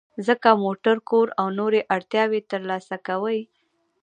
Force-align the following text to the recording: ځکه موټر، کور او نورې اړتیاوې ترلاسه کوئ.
ځکه 0.27 0.49
موټر، 0.63 0.95
کور 1.09 1.27
او 1.39 1.47
نورې 1.59 1.81
اړتیاوې 1.95 2.41
ترلاسه 2.51 2.95
کوئ. 3.07 3.39